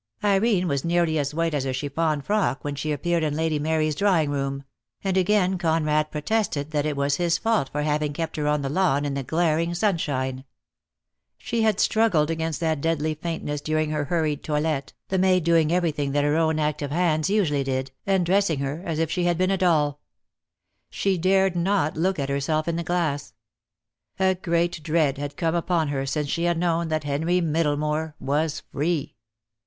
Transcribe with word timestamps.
Irene 0.23 0.67
was 0.67 0.83
nearly 0.83 1.19
as 1.19 1.31
white 1.31 1.53
as 1.53 1.63
her 1.63 1.73
chiffon 1.73 2.21
frock 2.21 2.63
when 2.63 2.73
she 2.73 2.91
appeared 2.91 3.21
in 3.21 3.35
Lady 3.35 3.59
Mary's 3.59 3.93
drawing 3.93 4.31
room— 4.31 4.63
and 5.03 5.15
again 5.15 5.59
Conrad 5.59 6.09
protested 6.09 6.71
that 6.71 6.87
it 6.87 6.97
was 6.97 7.17
his 7.17 7.37
fault 7.37 7.69
for 7.69 7.83
having 7.83 8.11
kept 8.11 8.35
her 8.37 8.47
on 8.47 8.63
the 8.63 8.69
lawn 8.69 9.05
in 9.05 9.13
the 9.13 9.21
glaring 9.21 9.75
sunshine. 9.75 10.43
She 11.37 11.61
had 11.61 11.79
struggled 11.79 12.31
against 12.31 12.59
that 12.61 12.81
deadly 12.81 13.13
faintness 13.13 13.61
during 13.61 13.91
her 13.91 14.05
hurried 14.05 14.43
toilet, 14.43 14.93
the 15.09 15.19
maid 15.19 15.43
doing 15.43 15.71
everything 15.71 16.13
that 16.13 16.23
her 16.23 16.35
own 16.35 16.57
active 16.57 16.89
hands 16.89 17.29
usually 17.29 17.63
did, 17.63 17.91
and 18.03 18.25
dressing 18.25 18.57
her 18.57 18.81
as 18.83 18.97
if 18.97 19.11
she 19.11 19.25
had 19.25 19.37
been 19.37 19.51
a 19.51 19.55
doll. 19.59 19.99
She 20.89 21.15
DEAD 21.19 21.25
LOVE 21.27 21.31
HAS 21.31 21.53
CHAINS. 21.53 21.53
217 21.93 21.93
dared 21.93 21.93
not 22.03 22.09
look 22.09 22.17
at 22.17 22.33
herself 22.33 22.67
in 22.67 22.75
the 22.75 22.83
glass, 22.83 23.33
A 24.17 24.33
great 24.33 24.81
dread 24.81 25.19
had 25.19 25.37
come 25.37 25.53
upon 25.53 25.89
her 25.89 26.07
since 26.07 26.27
she 26.27 26.45
had 26.45 26.57
known 26.57 26.87
that 26.87 27.03
Henry 27.03 27.39
Middlemore 27.39 28.15
was 28.19 28.61
free. 28.71 29.13